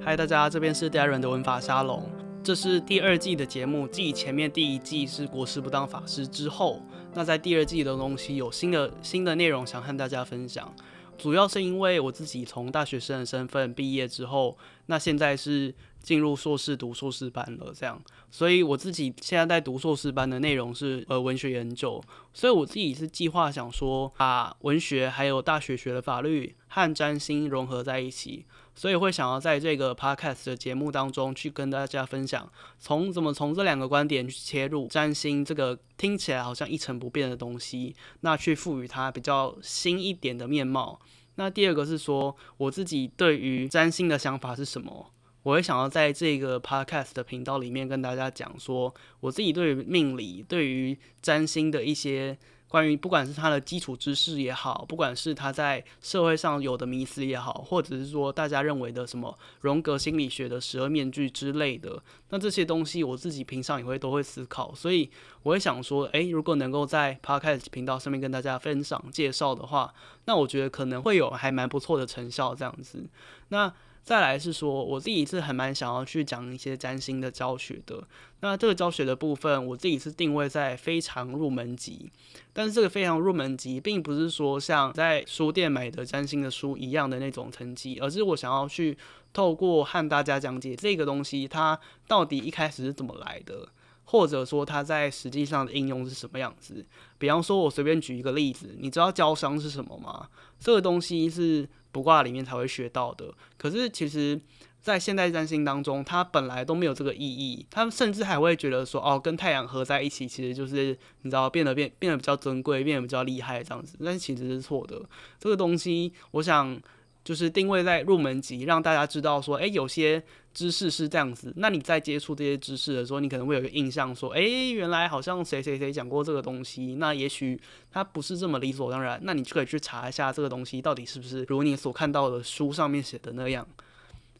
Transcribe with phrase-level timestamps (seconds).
[0.00, 2.06] 嗨，大家，这边是第二轮的文法沙龙，
[2.42, 6.82] 这是第二季的节目，继前面第一季是国师不当法师之后，
[7.14, 10.70] 那在第二季的东西有新的新的内容想和大家分享。
[11.16, 15.72] 主要是因为我自己从大学生的身份毕业之后，那现在是
[16.02, 28.44] 进入硕士读硕士班了，这样，所以我自己现在在读硕士班的内容是呃文学研究，所以我自己是计划想说把文学还有大学学的法律和占星融合在一起。
[28.74, 41.00] 所以会想要在这个 podcast 的节目当中去跟大家分享，从怎么从这两个观点去切入占星这个听起来好像一成不变的东西，那去赋予它比较新一点的面貌。
[41.36, 52.38] 那第二个是说我自己对于占星的想法是什么，我会想要在这个 podcast 的频道里面跟大家讲说，我自己对于命理、对于占星的一些。
[52.74, 65.08] 关于不管是他的基础知识也好，不管是他在社会上有的迷思也好，或者是说大家认为的什么荣格心理学的十二面具之类的，那这些东西我自己平常也会都会思考，所以
[65.44, 69.94] 我会想说，诶，如果能够在 Podcast 频道上面跟大家分享介绍的话，
[70.24, 73.06] 那我觉得可能会有还蛮不错的成效这样子。
[73.50, 73.72] 那
[74.04, 78.04] 再来是说，我自己是很蛮想要去讲一些占星的教学的。
[78.40, 82.10] 那这个教学的部分，我自己是定位在非常入门级。
[82.52, 88.96] 但是这个非常入门级，并不是说像在书店买的占星的书一样的那种成绩，而是我想要去
[89.32, 93.66] 透过和大家讲解这个东西，它到底一开始是怎么来的，
[94.04, 96.84] 或者说它在实际上的应用是什么样子。
[97.18, 100.28] 比方说，我随便举一个例子，你知道交商是什么吗？
[100.58, 101.68] 这个东西是。
[101.94, 104.40] 卜卦里面才会学到的，可是其实，
[104.80, 107.64] 在现代占星当中，它本来都没有这个意义。
[107.70, 110.86] 他们甚至还会觉得说，哦，跟太阳合在一起，其实就是
[111.22, 113.96] 你知道，变得变变得比较尊贵，变得比较厉害这样子。
[114.04, 115.00] 但其实是错的。
[115.38, 116.76] 这个东西，我想
[117.22, 120.20] 就是定位在入门级，让大家知道说，诶，有些
[120.54, 121.52] 知识是这样子。
[121.56, 126.94] 那你在接触这些知识的时候，你可能会有一个印象说，诶，原来好像谁谁谁讲过这个东西。
[126.94, 127.60] 那也许。
[127.90, 133.64] 它不是这么理所当然，那你就可以去查一下这个东西到底是不是如你所看到的书上面写的那样。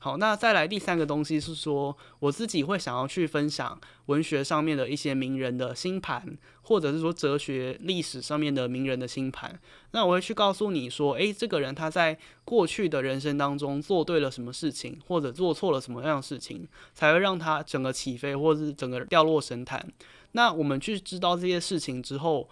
[0.05, 9.59] 好，那再来第三个东西是说，我自己会想要去分享文学上面的一些名人的星盘，或者是说哲学历史上面的名人的星盘。
[9.93, 19.91] 那我会去告诉你说，诶，这个人他在过去的人生当中做对了什么事情，或者做错了什么样的事情，才会让他整个起飞，或者是整个掉落神坛。
[20.33, 22.47] 那我们去知道这些事情之后。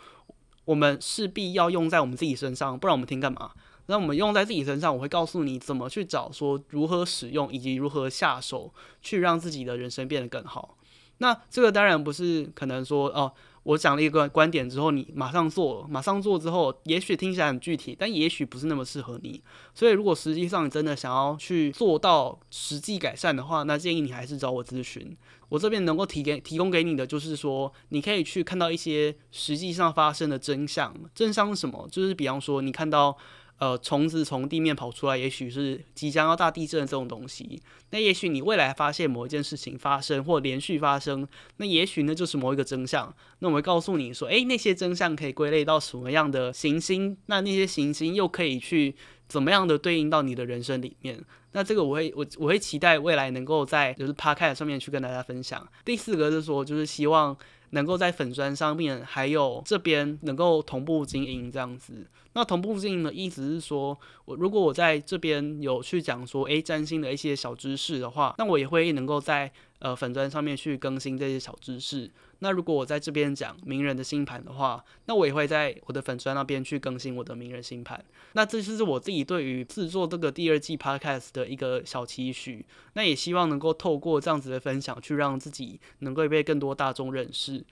[0.65, 3.51] 我们势必要用在我们自己身上，不然我们听干嘛？
[3.87, 10.77] 那我们用在自己身上，我会告诉你怎么去找，说如何使用以及如何下手，去让自己的人生变得更好。
[11.19, 13.33] 那这个当然不是可能说哦。
[13.65, 19.41] 我讲了一个观点之后，你马上做，马上做之后，也许听起来很具体，但也许不是那么适合你。
[19.73, 25.17] 所以，如果实际上你真的想要去做到实际改善的话，那建议你还是找我咨询。
[25.49, 30.93] 我这边能够提给提供给你的，就是说，你可以去看到一些实际上发生的真相。
[31.15, 31.89] 真相是什么？
[31.89, 33.17] 就是比方说，你看到。
[33.63, 37.63] 呃，虫子从地面跑出来，也许是即将要大地震的这种东西。
[37.91, 41.25] 那也许你未来发现某一件事情发生或连续发生，
[41.59, 43.15] 那也许那就是某一个真相。
[43.39, 47.17] 那我会告诉你说，诶，那些真相可以归类到什么样的行星？
[47.27, 48.97] 那那些行星又可以去
[49.29, 51.25] 怎么样的对应到你的人生里面？
[51.53, 55.65] 那这个我会我我会期待未来能够在就是 Podcast 上面去跟大家分享。
[55.85, 57.37] 第四个是说，就是希望。
[57.75, 62.07] 能够在粉砖上面，还有这边能够同步经营这样子。
[62.35, 69.53] 那同步经营的意思是说，我如果我在这边有去讲说，诶，占星的一些小知识的话，那我也会能够在。
[69.83, 72.09] 呃，粉砖上面去更新这些小知识。
[72.39, 78.01] 那如果我在这边讲名人的星盘的话，那我也会在我的粉砖那边去更新我的名人星盘。
[78.35, 82.65] 那这就是我自己对于制作这个第二季 Podcast 的一个小期许。
[82.93, 87.65] 那也希望能够透过这样子的分享，去让自己能够被更多大众认识。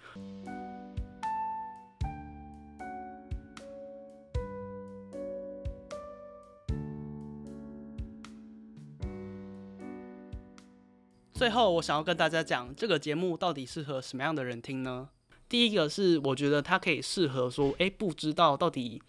[11.41, 15.09] 最后，我想要跟大家讲，这个节目到底适合什么样的人听呢？
[15.49, 19.01] 第一个是，我觉得它可以适合说，诶，不知道到底，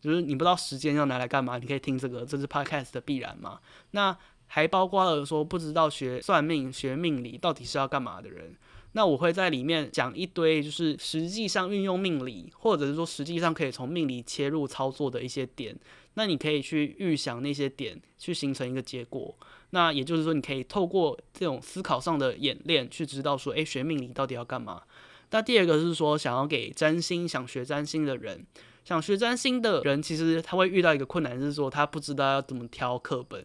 [0.00, 3.60] 就是你不知道时间要拿来干嘛，你可以听这个，这是 Podcast 的必然嘛。
[3.92, 4.18] 那
[4.48, 8.56] 还包括了说，不知道学算命、学命理到底是要干嘛的人。
[8.90, 15.78] 那我会在里面讲一堆，就是实际上运用命理，或者是说实际上可以从命理切入操作的一些点。
[16.18, 19.34] 那你可以去预想那些点，去形成一个结果。
[19.70, 24.82] 那也就是说，你可以透过这种思考上的演练，去知道说，诶，学命理到底要干嘛。
[25.30, 28.46] 那第二个是说，想要给占星、想学占星的人，
[28.84, 33.44] 想学占星的人，其实他会遇到一个困难，是说他不知道要怎么挑课本。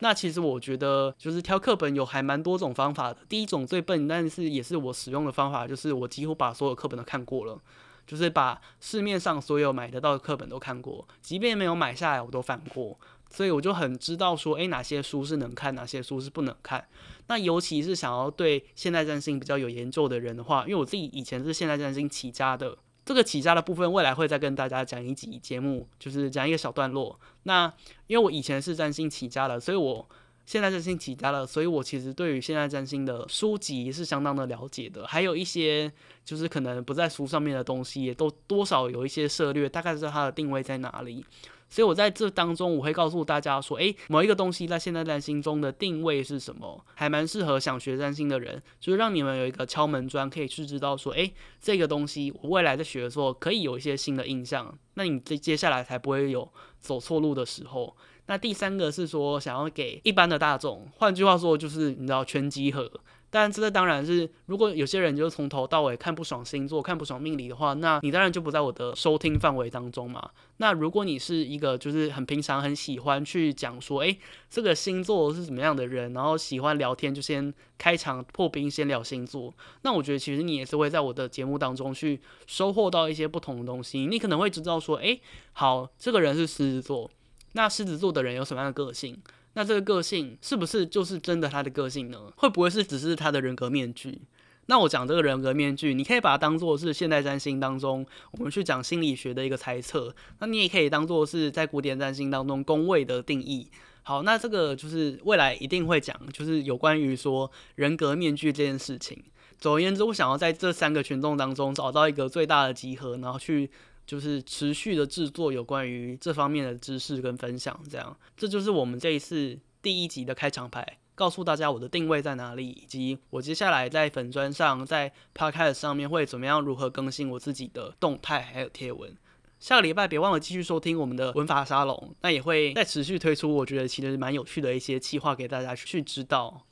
[0.00, 3.20] 那其实我觉得，就是挑课本有还蛮多种方法的。
[3.28, 7.58] 第一种最笨，但是也是我使用的方法，就是我几乎把所有课本都看过了，
[8.06, 12.98] 就是把市面上所有买得到的课本都看过，即便没有买下来，我都翻过。
[13.30, 16.86] 所以我就很知道说，诶，哪些书是能看，哪些书是不能看。
[17.26, 27.18] 那尤其是想要对现代占星比较有研究的人的话，因为我自己以前是现代占星起家的，这个起家的部分未来会再跟大家讲一集节目，就是讲一个小段落。
[27.42, 27.72] 那
[28.06, 30.08] 因为我以前是占星起家的，所以我
[30.46, 35.90] 现在占星起家了，所以我其实对于现代占星的书籍是相当的了解的，还有一些
[36.24, 41.24] 就是可能不在书上面的东西，也都多少有一些涉略，大概知道它的定位在哪里。
[41.66, 56.48] 所以，我在这当中，我会告诉大家说，诶，某一个东西在现代占星中的定位是什么，还蛮适合想学占星的人，就是让你们有一个敲门砖，可以去知道说，诶，这个东西我未来在学的时候可以有一些新的印象，那你接接下来才不会有
[56.78, 57.96] 走错路的时候。
[58.26, 62.90] 那第三个是说，想要给一般的大众，换句话说，就是你知道全集合。
[63.30, 70.30] 但这个当然是，如果有些人就是从头到尾看不爽星座、看不爽命理的话，那你当然就不在我的收听范围当中嘛。
[70.58, 74.16] 那如果你是一个就是很平常、很喜欢去讲说，诶，
[74.48, 79.52] 这个星座是怎么样的人，然后喜欢聊天，就先开场破冰，先聊星座。
[79.82, 84.06] 那我觉得其实你也是会在我的节目当中去收获到一些不同的东西。
[84.06, 85.20] 你可能会知道说，诶，
[85.54, 87.10] 好，这个人是狮子座，
[87.54, 89.16] 那狮子座的人有什么样的个性？
[89.54, 92.18] 那这个个性是不是就是真的他的个性呢？
[92.36, 94.20] 会不会是只是他的人格面具？
[94.66, 100.12] 那我讲这个人格面具，你可以把它当做是现代占星当中我们去讲心理学的一个猜测。
[100.40, 103.68] 那你也可以当做是在古典占星当中宫位的定义。
[104.02, 109.22] 好，那这个就是未来一定会讲，就是有关于说人格面具这件事情。
[109.60, 113.70] 总而言之，我想要在这三个群众当中找到一个最大的集合，然后去。
[114.06, 129.16] 就是持续的制作有关于这方面的知识跟分享，这样，这就是我们这一次第一集的开场白，告诉大家我的定位在哪里，以及我接下来在粉砖上，在趴开的上面会怎么样如何更新我自己的动态还有贴文。
[129.60, 136.66] 下个礼拜别忘了继续收听我们的文法沙龙，那也会再持续推出我觉得其实蛮有趣的一些企划给大家去知道。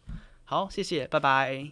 [0.44, 1.70] 好，谢谢，拜拜。